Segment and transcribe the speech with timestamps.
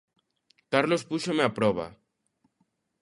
[0.73, 1.87] Carlos púxome a proba.